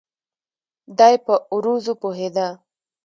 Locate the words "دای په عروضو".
0.97-1.93